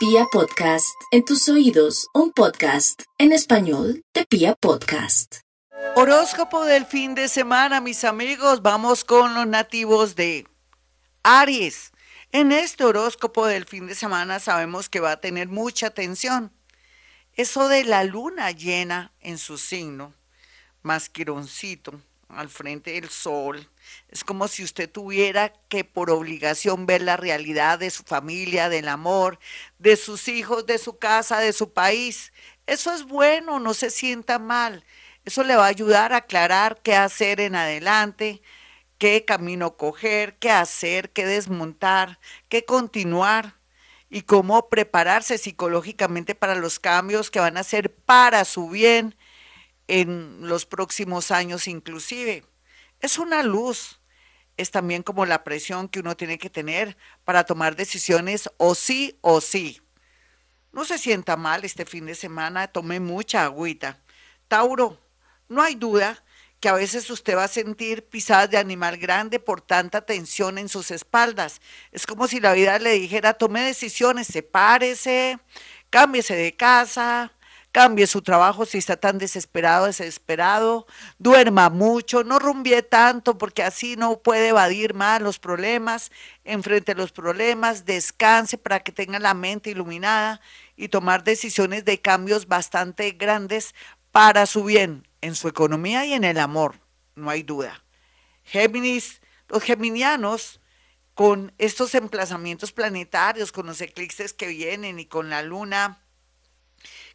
Pia 0.00 0.24
Podcast, 0.32 0.98
en 1.10 1.26
tus 1.26 1.46
oídos, 1.50 2.08
un 2.14 2.32
podcast 2.32 3.02
en 3.18 3.32
español 3.32 4.02
de 4.14 4.24
Pia 4.24 4.54
Podcast. 4.54 5.40
Horóscopo 5.94 6.64
del 6.64 6.86
fin 6.86 7.14
de 7.14 7.28
semana, 7.28 7.82
mis 7.82 8.04
amigos, 8.04 8.62
vamos 8.62 9.04
con 9.04 9.34
los 9.34 9.46
nativos 9.46 10.16
de 10.16 10.46
Aries. 11.22 11.92
En 12.32 12.50
este 12.50 12.84
horóscopo 12.84 13.44
del 13.44 13.66
fin 13.66 13.88
de 13.88 13.94
semana 13.94 14.40
sabemos 14.40 14.88
que 14.88 15.00
va 15.00 15.12
a 15.12 15.20
tener 15.20 15.48
mucha 15.48 15.88
atención. 15.88 16.50
Eso 17.34 17.68
de 17.68 17.84
la 17.84 18.02
luna 18.04 18.52
llena 18.52 19.12
en 19.20 19.36
su 19.36 19.58
signo, 19.58 20.14
más 20.80 21.10
quironcito, 21.10 22.00
al 22.34 22.48
frente 22.48 22.92
del 22.92 23.08
sol. 23.08 23.68
Es 24.08 24.24
como 24.24 24.48
si 24.48 24.64
usted 24.64 24.90
tuviera 24.90 25.52
que 25.68 25.84
por 25.84 26.10
obligación 26.10 26.86
ver 26.86 27.02
la 27.02 27.16
realidad 27.16 27.78
de 27.78 27.90
su 27.90 28.02
familia, 28.02 28.68
del 28.68 28.88
amor, 28.88 29.38
de 29.78 29.96
sus 29.96 30.28
hijos, 30.28 30.66
de 30.66 30.78
su 30.78 30.98
casa, 30.98 31.38
de 31.38 31.52
su 31.52 31.72
país. 31.72 32.32
Eso 32.66 32.92
es 32.92 33.04
bueno, 33.04 33.60
no 33.60 33.74
se 33.74 33.90
sienta 33.90 34.38
mal. 34.38 34.84
Eso 35.24 35.44
le 35.44 35.56
va 35.56 35.64
a 35.64 35.68
ayudar 35.68 36.12
a 36.12 36.18
aclarar 36.18 36.80
qué 36.82 36.94
hacer 36.94 37.40
en 37.40 37.54
adelante, 37.54 38.42
qué 38.98 39.24
camino 39.24 39.76
coger, 39.76 40.38
qué 40.38 40.50
hacer, 40.50 41.10
qué 41.10 41.26
desmontar, 41.26 42.20
qué 42.48 42.64
continuar 42.64 43.56
y 44.08 44.22
cómo 44.22 44.68
prepararse 44.68 45.38
psicológicamente 45.38 46.34
para 46.34 46.54
los 46.54 46.80
cambios 46.80 47.30
que 47.30 47.40
van 47.40 47.56
a 47.56 47.62
ser 47.64 47.94
para 47.94 48.44
su 48.44 48.68
bien 48.68 49.14
en 49.90 50.38
los 50.42 50.66
próximos 50.66 51.32
años 51.32 51.66
inclusive. 51.66 52.44
Es 53.00 53.18
una 53.18 53.42
luz, 53.42 54.00
es 54.56 54.70
también 54.70 55.02
como 55.02 55.26
la 55.26 55.42
presión 55.42 55.88
que 55.88 55.98
uno 55.98 56.16
tiene 56.16 56.38
que 56.38 56.48
tener 56.48 56.96
para 57.24 57.42
tomar 57.42 57.74
decisiones 57.74 58.48
o 58.56 58.76
sí 58.76 59.18
o 59.20 59.40
sí. 59.40 59.82
No 60.70 60.84
se 60.84 60.96
sienta 60.96 61.36
mal 61.36 61.64
este 61.64 61.86
fin 61.86 62.06
de 62.06 62.14
semana, 62.14 62.68
tome 62.68 63.00
mucha 63.00 63.42
agüita. 63.42 63.98
Tauro, 64.46 64.96
no 65.48 65.60
hay 65.60 65.74
duda 65.74 66.22
que 66.60 66.68
a 66.68 66.74
veces 66.74 67.10
usted 67.10 67.36
va 67.36 67.44
a 67.44 67.48
sentir 67.48 68.06
pisadas 68.06 68.48
de 68.48 68.58
animal 68.58 68.96
grande 68.96 69.40
por 69.40 69.60
tanta 69.60 70.02
tensión 70.02 70.56
en 70.58 70.68
sus 70.68 70.92
espaldas. 70.92 71.60
Es 71.90 72.06
como 72.06 72.28
si 72.28 72.38
la 72.38 72.52
vida 72.52 72.78
le 72.78 72.92
dijera, 72.92 73.34
tome 73.34 73.62
decisiones, 73.62 74.28
sepárese, 74.28 75.40
cámbiese 75.88 76.36
de 76.36 76.54
casa, 76.54 77.32
cambie 77.72 78.06
su 78.06 78.22
trabajo 78.22 78.66
si 78.66 78.78
está 78.78 78.96
tan 78.96 79.18
desesperado, 79.18 79.86
desesperado, 79.86 80.86
duerma 81.18 81.70
mucho, 81.70 82.24
no 82.24 82.38
rumbie 82.38 82.82
tanto 82.82 83.38
porque 83.38 83.62
así 83.62 83.96
no 83.96 84.18
puede 84.20 84.48
evadir 84.48 84.94
más 84.94 85.20
los 85.20 85.38
problemas, 85.38 86.10
enfrente 86.44 86.94
los 86.94 87.12
problemas, 87.12 87.84
descanse 87.84 88.58
para 88.58 88.80
que 88.80 88.92
tenga 88.92 89.18
la 89.18 89.34
mente 89.34 89.70
iluminada 89.70 90.40
y 90.76 90.88
tomar 90.88 91.24
decisiones 91.24 91.84
de 91.84 92.00
cambios 92.00 92.48
bastante 92.48 93.12
grandes 93.12 93.74
para 94.10 94.46
su 94.46 94.64
bien 94.64 95.06
en 95.20 95.34
su 95.34 95.48
economía 95.48 96.04
y 96.04 96.14
en 96.14 96.24
el 96.24 96.38
amor, 96.38 96.80
no 97.14 97.30
hay 97.30 97.42
duda. 97.42 97.84
Géminis, 98.42 99.20
los 99.48 99.62
geminianos 99.62 100.60
con 101.14 101.52
estos 101.58 101.94
emplazamientos 101.94 102.72
planetarios, 102.72 103.52
con 103.52 103.66
los 103.66 103.80
eclipses 103.80 104.32
que 104.32 104.48
vienen 104.48 104.98
y 104.98 105.06
con 105.06 105.28
la 105.28 105.42
luna 105.42 106.02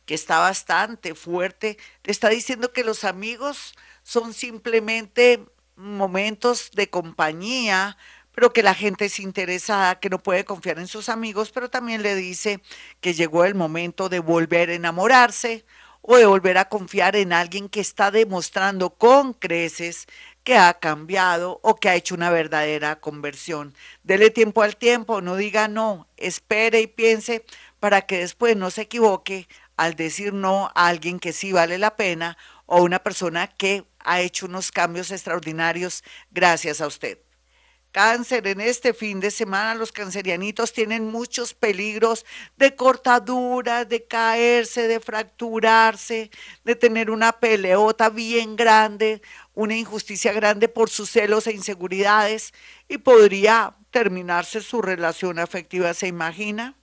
que 0.05 0.13
está 0.13 0.39
bastante 0.39 1.15
fuerte, 1.15 1.77
le 2.03 2.11
está 2.11 2.29
diciendo 2.29 2.71
que 2.71 2.83
los 2.83 3.03
amigos 3.03 3.73
son 4.03 4.33
simplemente 4.33 5.43
momentos 5.75 6.71
de 6.71 6.89
compañía, 6.89 7.97
pero 8.31 8.53
que 8.53 8.63
la 8.63 8.73
gente 8.73 9.05
es 9.05 9.19
interesada, 9.19 9.99
que 9.99 10.09
no 10.09 10.21
puede 10.21 10.45
confiar 10.45 10.77
en 10.79 10.87
sus 10.87 11.09
amigos, 11.09 11.51
pero 11.51 11.69
también 11.69 12.03
le 12.03 12.15
dice 12.15 12.61
que 12.99 13.13
llegó 13.13 13.45
el 13.45 13.55
momento 13.55 14.09
de 14.09 14.19
volver 14.19 14.69
a 14.69 14.75
enamorarse 14.75 15.65
o 16.01 16.17
de 16.17 16.25
volver 16.25 16.57
a 16.57 16.69
confiar 16.69 17.15
en 17.15 17.33
alguien 17.33 17.69
que 17.69 17.79
está 17.79 18.11
demostrando 18.11 18.91
con 18.91 19.33
creces 19.33 20.05
que 20.43 20.55
ha 20.55 20.75
cambiado 20.75 21.59
o 21.63 21.75
que 21.75 21.89
ha 21.89 21.95
hecho 21.95 22.13
una 22.13 22.29
verdadera 22.29 22.99
conversión. 22.99 23.73
Dele 24.03 24.29
tiempo 24.29 24.61
al 24.61 24.77
tiempo, 24.77 25.21
no 25.21 25.35
diga 25.35 25.67
no, 25.67 26.07
espere 26.17 26.81
y 26.81 26.87
piense 26.87 27.43
para 27.79 28.03
que 28.03 28.19
después 28.19 28.55
no 28.55 28.69
se 28.69 28.83
equivoque 28.83 29.47
al 29.77 29.95
decir 29.95 30.33
no 30.33 30.71
a 30.75 30.87
alguien 30.87 31.19
que 31.19 31.33
sí 31.33 31.51
vale 31.51 31.77
la 31.77 31.95
pena 31.95 32.37
o 32.65 32.83
una 32.83 32.99
persona 32.99 33.47
que 33.47 33.85
ha 33.99 34.21
hecho 34.21 34.45
unos 34.45 34.71
cambios 34.71 35.11
extraordinarios 35.11 36.03
gracias 36.31 36.81
a 36.81 36.87
usted. 36.87 37.19
Cáncer, 37.95 38.45
en 38.47 38.59
este 38.59 38.93
fin 38.93 39.21
de 39.21 39.31
semana 39.31 39.73
los 39.73 39.93
cancerianitos 39.93 40.73
tienen 40.73 41.09
muchos 41.09 41.53
peligros 41.53 42.25
de 42.57 42.75
cortadura, 42.75 43.85
de 43.85 44.05
caerse, 44.05 44.89
de 44.89 44.99
fracturarse, 44.99 46.29
de 46.65 46.75
tener 46.75 47.09
una 47.09 47.31
peleota 47.31 48.09
bien 48.09 48.57
grande, 48.57 49.21
una 49.53 49.77
injusticia 49.77 50.33
grande 50.33 50.67
por 50.67 50.89
sus 50.89 51.09
celos 51.09 51.47
e 51.47 51.53
inseguridades 51.53 52.53
y 52.89 52.97
podría 52.97 53.77
terminarse 53.91 54.59
su 54.59 54.81
relación 54.81 55.39
afectiva, 55.39 55.93
¿se 55.93 56.07
imagina? 56.07 56.75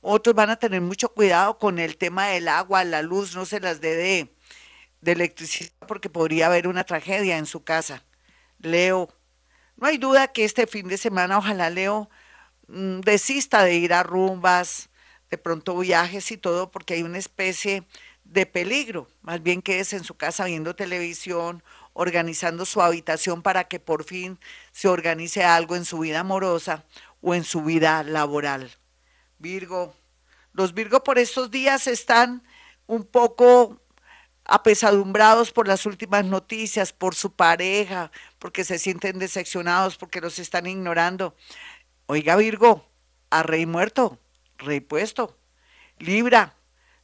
Otros 0.00 0.34
van 0.34 0.50
a 0.50 0.56
tener 0.56 0.80
mucho 0.80 1.08
cuidado 1.12 1.58
con 1.58 1.78
el 1.78 1.96
tema 1.96 2.28
del 2.28 2.48
agua, 2.48 2.84
la 2.84 3.02
luz, 3.02 3.34
no 3.34 3.44
se 3.44 3.60
las 3.60 3.80
dé 3.80 3.96
de, 3.96 5.12
electricidad 5.12 5.72
porque 5.86 6.10
podría 6.10 6.46
haber 6.46 6.68
una 6.68 6.84
tragedia 6.84 7.38
en 7.38 7.46
su 7.46 7.64
casa. 7.64 8.04
Leo, 8.60 9.08
no 9.76 9.86
hay 9.88 9.98
duda 9.98 10.28
que 10.28 10.44
este 10.44 10.66
fin 10.66 10.88
de 10.88 10.98
semana 10.98 11.38
ojalá 11.38 11.70
Leo 11.70 12.08
mm, 12.68 13.00
desista 13.00 13.64
de 13.64 13.74
ir 13.74 13.92
a 13.92 14.02
rumbas, 14.02 14.90
de 15.30 15.38
pronto 15.38 15.76
viajes 15.78 16.30
y 16.30 16.36
todo, 16.36 16.70
porque 16.70 16.94
hay 16.94 17.02
una 17.02 17.18
especie 17.18 17.86
de 18.24 18.46
peligro. 18.46 19.08
Más 19.22 19.42
bien 19.42 19.62
quédese 19.62 19.96
en 19.96 20.04
su 20.04 20.16
casa 20.16 20.44
viendo 20.44 20.76
televisión, 20.76 21.62
organizando 21.92 22.64
su 22.64 22.82
habitación 22.82 23.42
para 23.42 23.64
que 23.64 23.80
por 23.80 24.04
fin 24.04 24.38
se 24.72 24.88
organice 24.88 25.44
algo 25.44 25.76
en 25.76 25.84
su 25.84 25.98
vida 26.00 26.20
amorosa 26.20 26.84
o 27.20 27.34
en 27.34 27.44
su 27.44 27.62
vida 27.62 28.02
laboral. 28.04 28.77
Virgo. 29.38 29.94
Los 30.52 30.74
Virgo 30.74 31.02
por 31.02 31.18
estos 31.18 31.50
días 31.50 31.86
están 31.86 32.42
un 32.86 33.04
poco 33.04 33.80
apesadumbrados 34.44 35.52
por 35.52 35.68
las 35.68 35.86
últimas 35.86 36.24
noticias, 36.24 36.92
por 36.92 37.14
su 37.14 37.32
pareja, 37.32 38.10
porque 38.38 38.64
se 38.64 38.78
sienten 38.78 39.18
decepcionados, 39.18 39.96
porque 39.96 40.20
los 40.20 40.38
están 40.38 40.66
ignorando. 40.66 41.36
Oiga 42.06 42.34
Virgo, 42.36 42.88
a 43.30 43.42
rey 43.42 43.66
muerto, 43.66 44.18
rey 44.56 44.80
puesto. 44.80 45.36
Libra, 45.98 46.54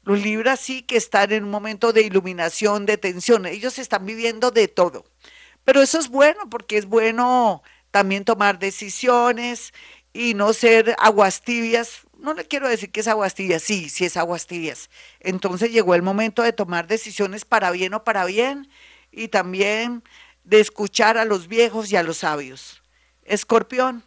los 0.03 0.21
Libras 0.21 0.61
sí 0.61 0.83
que 0.83 0.97
están 0.97 1.33
en 1.33 1.45
un 1.45 1.51
momento 1.51 1.93
de 1.93 2.03
iluminación, 2.03 2.87
de 2.87 2.99
tensión. 2.99 3.47
Ellos 3.47 3.79
están 3.79 4.07
viviendo 4.07 4.51
de 4.51 4.69
todo. 4.69 5.05
Pero 5.65 5.83
eso 5.83 5.99
es 5.99 6.09
bueno 6.09 6.49
porque 6.51 6.79
es 6.79 6.87
bueno 6.87 7.63
también 7.91 8.25
tomar 8.25 8.59
decisiones 8.59 9.73
y 10.15 10.33
no 10.33 10.55
ser 10.55 10.97
aguas 10.99 11.43
tibias 11.43 12.05
no 12.25 12.33
le 12.33 12.47
quiero 12.47 12.69
decir 12.69 12.91
que 12.91 13.01
es 13.01 13.09
aguas 13.09 13.35
tibias, 13.35 13.63
sí, 13.63 13.91
sí 13.91 14.07
es 14.07 14.17
aguas 14.17 14.47
tibias. 14.47 14.89
Entonces 15.21 15.71
llegó 15.71 15.95
el 15.95 16.01
momento 16.01 16.43
de 16.43 16.55
tomar 16.55 16.87
decisiones 16.87 17.45
para 17.45 17.71
bien 17.71 17.93
o 17.93 18.03
para 18.03 18.25
bien 18.25 18.69
y 19.13 19.29
también 19.29 20.03
de 20.43 20.61
escuchar 20.61 21.19
a 21.19 21.27
los 21.27 21.49
viejos 21.49 21.93
y 21.93 21.97
a 21.97 22.03
los 22.03 22.19
sabios. 22.19 22.83
Escorpión. 23.25 24.05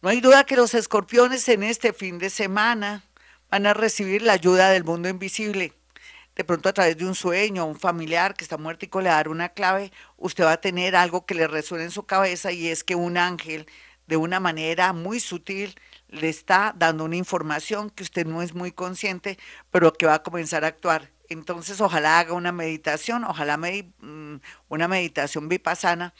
No 0.00 0.08
hay 0.08 0.22
duda 0.22 0.44
que 0.44 0.56
los 0.56 0.72
escorpiones 0.72 1.46
en 1.50 1.62
este 1.62 1.92
fin 1.92 2.18
de 2.18 2.30
semana 2.30 3.04
van 3.50 3.66
a 3.66 3.74
recibir 3.74 4.22
la 4.22 4.32
ayuda 4.32 4.70
del 4.70 4.84
mundo 4.84 5.10
invisible. 5.10 5.74
De 6.36 6.44
pronto 6.44 6.70
a 6.70 6.72
través 6.72 6.96
de 6.96 7.04
un 7.04 7.14
sueño, 7.14 7.66
un 7.66 7.78
familiar 7.78 8.34
que 8.34 8.44
está 8.44 8.56
muerto 8.56 8.86
y 8.86 9.02
le 9.02 9.10
dar 9.10 9.28
una 9.28 9.50
clave, 9.50 9.92
usted 10.16 10.44
va 10.44 10.52
a 10.52 10.60
tener 10.60 10.96
algo 10.96 11.26
que 11.26 11.34
le 11.34 11.48
resuene 11.48 11.84
en 11.84 11.90
su 11.90 12.04
cabeza 12.04 12.50
y 12.50 12.68
es 12.68 12.82
que 12.82 12.94
un 12.94 13.18
ángel, 13.18 13.66
de 14.08 14.16
una 14.16 14.40
manera 14.40 14.92
muy 14.92 15.20
sutil, 15.20 15.74
le 16.08 16.28
está 16.28 16.74
dando 16.76 17.04
una 17.04 17.16
información 17.16 17.90
que 17.90 18.02
usted 18.02 18.26
no 18.26 18.42
es 18.42 18.54
muy 18.54 18.72
consciente, 18.72 19.38
pero 19.70 19.92
que 19.92 20.06
va 20.06 20.14
a 20.14 20.22
comenzar 20.22 20.64
a 20.64 20.68
actuar. 20.68 21.10
Entonces, 21.28 21.80
ojalá 21.80 22.18
haga 22.18 22.32
una 22.32 22.50
meditación, 22.50 23.22
ojalá 23.24 23.58
mm, 23.58 24.36
una 24.68 24.88
meditación 24.88 25.48
vipassana 25.48 26.14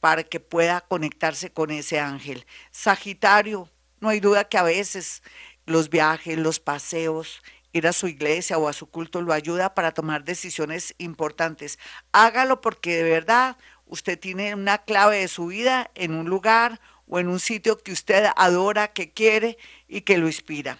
para 0.00 0.24
que 0.24 0.40
pueda 0.40 0.80
conectarse 0.80 1.52
con 1.52 1.70
ese 1.70 2.00
ángel. 2.00 2.46
Sagitario, 2.70 3.68
no 4.00 4.08
hay 4.08 4.20
duda 4.20 4.44
que 4.44 4.58
a 4.58 4.62
veces 4.62 5.22
los 5.66 5.90
viajes, 5.90 6.38
los 6.38 6.60
paseos, 6.60 7.42
ir 7.74 7.86
a 7.86 7.92
su 7.92 8.06
iglesia 8.06 8.56
o 8.56 8.68
a 8.68 8.72
su 8.72 8.86
culto 8.86 9.20
lo 9.20 9.34
ayuda 9.34 9.74
para 9.74 9.92
tomar 9.92 10.24
decisiones 10.24 10.94
importantes. 10.96 11.78
Hágalo 12.12 12.60
porque 12.62 12.96
de 12.96 13.10
verdad 13.10 13.56
usted 13.86 14.18
tiene 14.18 14.54
una 14.54 14.78
clave 14.78 15.18
de 15.18 15.28
su 15.28 15.48
vida 15.48 15.90
en 15.94 16.14
un 16.14 16.28
lugar 16.28 16.80
o 17.06 17.18
en 17.18 17.28
un 17.28 17.40
sitio 17.40 17.78
que 17.82 17.92
usted 17.92 18.26
adora, 18.36 18.92
que 18.92 19.12
quiere 19.12 19.58
y 19.88 20.02
que 20.02 20.18
lo 20.18 20.26
inspira. 20.26 20.78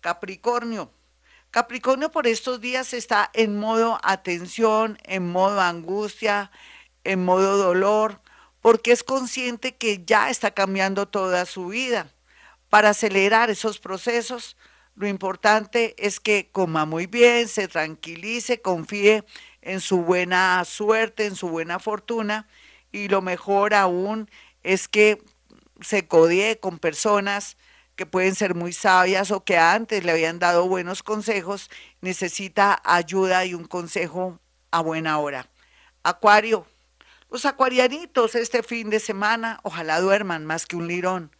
Capricornio. 0.00 0.92
Capricornio 1.50 2.10
por 2.10 2.26
estos 2.26 2.60
días 2.60 2.92
está 2.92 3.30
en 3.32 3.58
modo 3.58 3.98
atención, 4.02 4.98
en 5.04 5.26
modo 5.30 5.60
angustia, 5.60 6.50
en 7.04 7.24
modo 7.24 7.56
dolor, 7.56 8.20
porque 8.60 8.92
es 8.92 9.02
consciente 9.02 9.76
que 9.76 10.04
ya 10.04 10.28
está 10.28 10.50
cambiando 10.50 11.06
toda 11.06 11.46
su 11.46 11.68
vida. 11.68 12.12
Para 12.68 12.90
acelerar 12.90 13.48
esos 13.50 13.78
procesos, 13.78 14.56
Lo 14.96 15.06
importante 15.06 15.94
es 15.98 16.20
que 16.20 16.48
coma 16.50 16.86
muy 16.86 17.06
bien, 17.06 17.48
se 17.48 17.68
tranquilice, 17.68 18.62
confíe 18.62 19.24
en 19.60 19.80
su 19.82 19.98
buena 19.98 20.64
suerte, 20.64 21.26
en 21.26 21.36
su 21.36 21.50
buena 21.50 21.78
fortuna 21.78 22.48
y 22.92 23.08
lo 23.08 23.20
mejor 23.20 23.74
aún 23.74 24.30
es 24.62 24.88
que 24.88 25.22
se 25.80 26.06
codee 26.06 26.58
con 26.58 26.78
personas 26.78 27.56
que 27.96 28.06
pueden 28.06 28.34
ser 28.34 28.54
muy 28.54 28.72
sabias 28.72 29.30
o 29.30 29.44
que 29.44 29.56
antes 29.56 30.04
le 30.04 30.12
habían 30.12 30.38
dado 30.38 30.68
buenos 30.68 31.02
consejos, 31.02 31.70
necesita 32.00 32.80
ayuda 32.84 33.44
y 33.44 33.54
un 33.54 33.64
consejo 33.64 34.38
a 34.70 34.82
buena 34.82 35.18
hora. 35.18 35.48
Acuario, 36.02 36.66
los 37.30 37.46
acuarianitos 37.46 38.34
este 38.34 38.62
fin 38.62 38.90
de 38.90 39.00
semana, 39.00 39.58
ojalá 39.62 40.00
duerman 40.00 40.44
más 40.44 40.66
que 40.66 40.76
un 40.76 40.86
lirón 40.86 41.30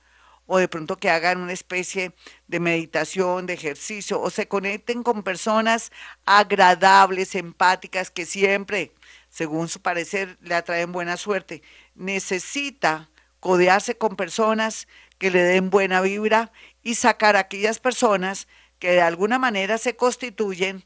o 0.46 0.58
de 0.58 0.68
pronto 0.68 0.96
que 0.96 1.10
hagan 1.10 1.40
una 1.40 1.52
especie 1.52 2.12
de 2.46 2.60
meditación, 2.60 3.46
de 3.46 3.54
ejercicio, 3.54 4.20
o 4.20 4.30
se 4.30 4.48
conecten 4.48 5.02
con 5.02 5.22
personas 5.22 5.90
agradables, 6.24 7.34
empáticas, 7.34 8.10
que 8.10 8.24
siempre, 8.26 8.92
según 9.28 9.68
su 9.68 9.80
parecer, 9.80 10.38
le 10.40 10.54
atraen 10.54 10.92
buena 10.92 11.16
suerte. 11.16 11.62
Necesita 11.94 13.10
codearse 13.40 13.96
con 13.96 14.16
personas 14.16 14.88
que 15.18 15.30
le 15.30 15.42
den 15.42 15.70
buena 15.70 16.00
vibra 16.00 16.52
y 16.82 16.94
sacar 16.94 17.36
a 17.36 17.40
aquellas 17.40 17.78
personas 17.78 18.48
que 18.78 18.90
de 18.90 19.00
alguna 19.00 19.38
manera 19.38 19.78
se 19.78 19.96
constituyen 19.96 20.84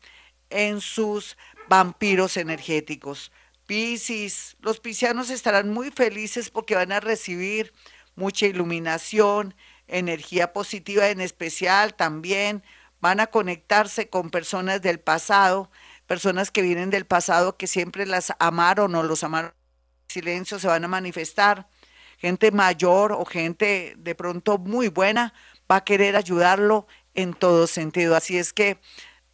en 0.50 0.80
sus 0.80 1.36
vampiros 1.68 2.36
energéticos. 2.36 3.32
Piscis, 3.66 4.56
los 4.60 4.80
piscianos 4.80 5.30
estarán 5.30 5.70
muy 5.70 5.90
felices 5.90 6.50
porque 6.50 6.74
van 6.74 6.92
a 6.92 7.00
recibir 7.00 7.72
mucha 8.16 8.46
iluminación, 8.46 9.54
energía 9.86 10.52
positiva 10.52 11.08
en 11.08 11.20
especial 11.20 11.94
también. 11.94 12.64
Van 13.00 13.20
a 13.20 13.28
conectarse 13.28 14.08
con 14.08 14.30
personas 14.30 14.82
del 14.82 15.00
pasado, 15.00 15.70
personas 16.06 16.50
que 16.50 16.62
vienen 16.62 16.90
del 16.90 17.06
pasado 17.06 17.56
que 17.56 17.66
siempre 17.66 18.06
las 18.06 18.32
amaron 18.40 18.94
o 18.94 19.02
los 19.02 19.22
amaron 19.24 19.50
en 19.50 20.12
silencio, 20.12 20.58
se 20.58 20.66
van 20.66 20.84
a 20.84 20.88
manifestar. 20.88 21.68
Gente 22.20 22.50
mayor 22.50 23.12
o 23.12 23.24
gente 23.24 23.94
de 23.96 24.14
pronto 24.14 24.58
muy 24.58 24.88
buena 24.88 25.32
va 25.70 25.76
a 25.76 25.84
querer 25.84 26.16
ayudarlo 26.16 26.86
en 27.14 27.32
todo 27.32 27.66
sentido. 27.66 28.14
Así 28.14 28.36
es 28.36 28.52
que 28.52 28.78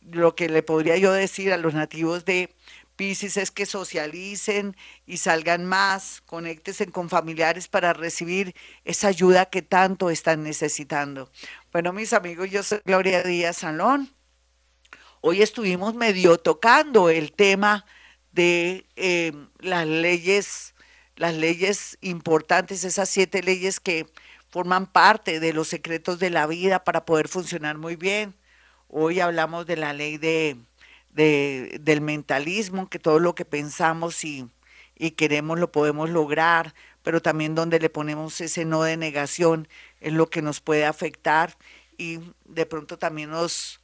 lo 0.01 0.37
que 0.37 0.49
le 0.49 0.63
podría 0.63 0.97
yo 0.97 1.13
decir 1.13 1.53
a 1.53 1.57
los 1.57 1.75
nativos 1.75 2.25
de 2.25 2.55
Piscis 2.95 3.37
es 3.37 3.51
que 3.51 3.67
socialicen 3.67 4.77
y 5.05 5.19
salgan 5.19 5.67
más, 5.67 6.23
conéctense 6.27 6.87
con 6.87 7.11
familiares 7.11 7.69
para 7.69 7.93
recibir 7.93 8.55
esa 8.85 9.09
ayuda 9.09 9.47
que 9.47 9.63
tanto 9.63 10.09
están 10.09 10.43
necesitando. 10.43 11.31
Bueno, 11.73 11.93
mis 11.93 12.13
amigos, 12.13 12.51
yo 12.51 12.63
soy 12.63 12.81
Gloria 12.85 13.23
Díaz 13.23 13.59
Salón. 13.59 14.15
Hoy 15.21 15.43
estuvimos 15.43 15.95
medio 15.95 16.39
tocando 16.39 17.11
el 17.11 17.33
tema 17.33 17.85
de 18.33 18.87
eh, 18.97 19.33
las 19.59 19.87
leyes, 19.87 20.75
las 21.17 21.35
leyes 21.35 21.99
importantes, 22.01 22.85
esas 22.85 23.09
siete 23.09 23.43
leyes 23.43 23.81
que 23.81 24.07
forman 24.51 24.87
parte 24.87 25.41
de 25.41 25.53
los 25.53 25.69
secretos 25.69 26.19
de 26.19 26.31
la 26.31 26.47
vida 26.47 26.85
para 26.85 27.05
poder 27.05 27.29
funcionar 27.29 27.79
muy 27.79 27.97
bien. 27.97 28.35
Hoy 28.89 29.21
hablamos 29.21 29.67
de 29.67 29.77
la 29.77 29.93
ley 29.93 30.19
de 30.19 30.57
del 31.17 32.03
mentalismo, 32.03 32.91
que 32.91 32.99
todo 32.99 33.19
lo 33.19 33.35
que 33.35 33.47
pensamos 33.47 34.23
y, 34.23 34.51
y 34.99 35.13
queremos 35.13 35.59
lo 35.59 35.73
podemos 35.73 36.11
lograr, 36.11 36.75
pero 37.03 37.23
también 37.23 37.55
donde 37.55 37.81
le 37.81 37.89
ponemos 37.89 38.39
ese 38.43 38.67
no 38.67 38.83
de 38.83 38.99
negación 38.99 39.67
es 40.01 40.13
lo 40.13 40.29
que 40.29 40.43
nos 40.43 40.61
puede 40.61 40.85
afectar 40.85 41.57
y 41.97 42.21
de 42.45 42.67
pronto 42.67 42.99
también 42.99 43.31
nos, 43.31 43.81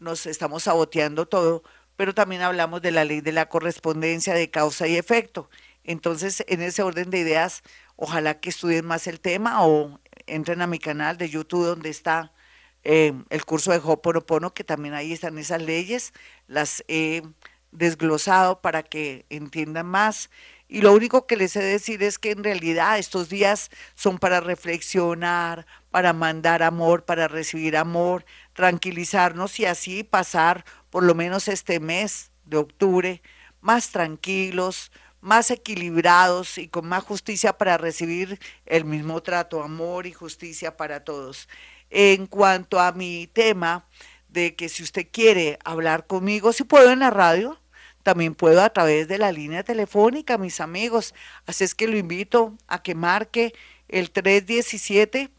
nos 0.00 0.26
estamos 0.26 0.64
saboteando 0.64 1.26
todo, 1.26 1.62
pero 1.96 2.14
también 2.14 2.42
hablamos 2.42 2.82
de 2.82 2.90
la 2.90 3.04
ley 3.04 3.20
de 3.20 3.32
la 3.32 3.48
correspondencia 3.48 4.34
de 4.34 4.50
causa 4.50 4.88
y 4.88 4.96
efecto. 4.96 5.48
Entonces, 5.84 6.44
en 6.48 6.62
ese 6.62 6.82
orden 6.82 7.10
de 7.10 7.18
ideas, 7.18 7.62
ojalá 7.96 8.40
que 8.40 8.50
estudien 8.50 8.86
más 8.86 9.06
el 9.06 9.20
tema 9.20 9.66
o 9.66 10.00
entren 10.26 10.62
a 10.62 10.66
mi 10.66 10.78
canal 10.78 11.18
de 11.18 11.28
YouTube 11.28 11.66
donde 11.66 11.90
está 11.90 12.32
eh, 12.84 13.12
el 13.30 13.44
curso 13.44 13.72
de 13.72 13.80
Hoponopono, 13.82 14.54
que 14.54 14.64
también 14.64 14.94
ahí 14.94 15.12
están 15.12 15.38
esas 15.38 15.62
leyes, 15.62 16.12
las 16.46 16.84
he 16.88 17.22
desglosado 17.70 18.60
para 18.60 18.82
que 18.82 19.24
entiendan 19.30 19.86
más. 19.86 20.30
Y 20.68 20.80
lo 20.80 20.92
único 20.92 21.26
que 21.26 21.36
les 21.36 21.54
he 21.56 21.60
de 21.60 21.72
decir 21.72 22.02
es 22.02 22.18
que 22.18 22.30
en 22.30 22.44
realidad 22.44 22.98
estos 22.98 23.28
días 23.28 23.70
son 23.94 24.18
para 24.18 24.40
reflexionar, 24.40 25.66
para 25.90 26.12
mandar 26.12 26.62
amor, 26.62 27.04
para 27.04 27.28
recibir 27.28 27.76
amor, 27.76 28.24
tranquilizarnos 28.54 29.60
y 29.60 29.66
así 29.66 30.02
pasar 30.02 30.64
por 30.90 31.02
lo 31.02 31.14
menos 31.14 31.48
este 31.48 31.78
mes 31.78 32.30
de 32.44 32.56
octubre 32.56 33.22
más 33.60 33.90
tranquilos, 33.90 34.90
más 35.22 35.50
equilibrados 35.50 36.58
y 36.58 36.68
con 36.68 36.86
más 36.86 37.04
justicia 37.04 37.56
para 37.56 37.78
recibir 37.78 38.38
el 38.66 38.84
mismo 38.84 39.22
trato, 39.22 39.62
amor 39.62 40.06
y 40.06 40.12
justicia 40.12 40.76
para 40.76 41.04
todos. 41.04 41.48
En 41.88 42.26
cuanto 42.26 42.80
a 42.80 42.92
mi 42.92 43.28
tema 43.28 43.86
de 44.28 44.54
que 44.56 44.68
si 44.68 44.82
usted 44.82 45.06
quiere 45.10 45.58
hablar 45.64 46.06
conmigo, 46.06 46.52
si 46.52 46.64
puedo 46.64 46.90
en 46.90 46.98
la 46.98 47.10
radio, 47.10 47.58
también 48.02 48.34
puedo 48.34 48.62
a 48.62 48.70
través 48.70 49.06
de 49.06 49.18
la 49.18 49.30
línea 49.30 49.62
telefónica, 49.62 50.38
mis 50.38 50.60
amigos. 50.60 51.14
Así 51.46 51.64
es 51.64 51.74
que 51.74 51.86
lo 51.86 51.96
invito 51.96 52.58
a 52.66 52.82
que 52.82 52.94
marque 52.94 53.54
el 53.88 54.10
317 54.10 55.30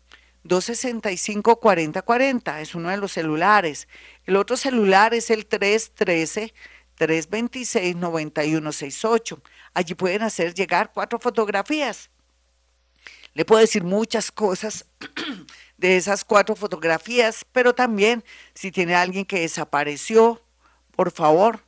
265 0.43 1.59
4040, 1.59 2.61
es 2.61 2.75
uno 2.75 2.89
de 2.89 2.97
los 2.97 3.13
celulares. 3.13 3.87
El 4.25 4.35
otro 4.35 4.57
celular 4.57 5.13
es 5.13 5.29
el 5.29 5.45
313 5.45 6.53
326 6.95 7.95
9168. 7.95 9.41
Allí 9.73 9.95
pueden 9.95 10.21
hacer 10.21 10.53
llegar 10.53 10.91
cuatro 10.93 11.19
fotografías. 11.19 12.09
Le 13.33 13.45
puedo 13.45 13.61
decir 13.61 13.83
muchas 13.83 14.31
cosas 14.31 14.85
de 15.77 15.97
esas 15.97 16.23
cuatro 16.23 16.55
fotografías, 16.55 17.45
pero 17.51 17.73
también 17.73 18.23
si 18.53 18.71
tiene 18.71 18.95
alguien 18.95 19.25
que 19.25 19.39
desapareció, 19.39 20.41
por 20.91 21.11
favor, 21.11 21.63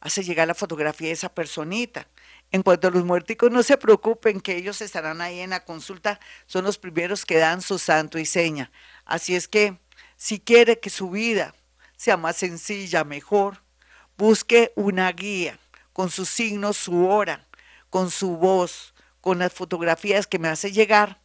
hace 0.00 0.22
llegar 0.22 0.48
la 0.48 0.54
fotografía 0.54 1.08
de 1.08 1.14
esa 1.14 1.32
personita. 1.34 2.08
En 2.52 2.62
cuanto 2.62 2.88
a 2.88 2.90
los 2.90 3.04
muerticos, 3.04 3.50
no 3.50 3.62
se 3.62 3.76
preocupen 3.76 4.40
que 4.40 4.56
ellos 4.56 4.80
estarán 4.80 5.20
ahí 5.20 5.40
en 5.40 5.50
la 5.50 5.64
consulta, 5.64 6.18
son 6.46 6.64
los 6.64 6.78
primeros 6.78 7.24
que 7.24 7.36
dan 7.36 7.62
su 7.62 7.78
santo 7.78 8.18
y 8.18 8.26
seña. 8.26 8.72
Así 9.04 9.36
es 9.36 9.46
que 9.46 9.78
si 10.16 10.40
quiere 10.40 10.80
que 10.80 10.90
su 10.90 11.10
vida 11.10 11.54
sea 11.96 12.16
más 12.16 12.36
sencilla, 12.36 13.04
mejor, 13.04 13.62
busque 14.20 14.72
una 14.76 15.10
guía 15.10 15.58
con 15.92 16.10
su 16.10 16.24
signo, 16.24 16.72
su 16.72 17.08
hora, 17.08 17.46
con 17.88 18.10
su 18.10 18.36
voz, 18.36 18.94
con 19.20 19.38
las 19.38 19.52
fotografías 19.52 20.26
que 20.26 20.38
me 20.38 20.48
hace 20.48 20.70
llegar 20.70 21.20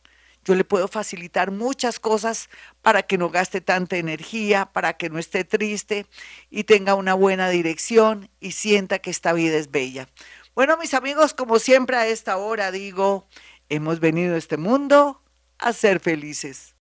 yo 0.45 0.53
le 0.53 0.63
puedo 0.63 0.87
facilitar 0.87 1.49
muchas 1.49 1.99
cosas 1.99 2.49
para 2.83 3.01
que 3.01 3.17
no 3.17 3.31
gaste 3.31 3.61
tanta 3.61 3.97
energía, 3.97 4.67
para 4.67 4.93
que 4.93 5.09
no 5.09 5.17
esté 5.17 5.43
triste 5.43 6.05
y 6.51 6.65
tenga 6.65 6.93
una 6.93 7.15
buena 7.15 7.49
dirección 7.49 8.29
y 8.39 8.51
sienta 8.51 8.99
que 8.99 9.09
esta 9.09 9.33
vida 9.33 9.57
es 9.57 9.71
bella. 9.71 10.07
Bueno, 10.53 10.77
mis 10.77 10.93
amigos, 10.93 11.33
como 11.33 11.57
siempre 11.57 11.97
a 11.97 12.07
esta 12.07 12.37
hora 12.37 12.71
digo, 12.71 13.27
hemos 13.69 13.99
venido 13.99 14.35
a 14.35 14.37
este 14.37 14.57
mundo 14.57 15.19
a 15.57 15.73
ser 15.73 15.99
felices. 15.99 16.73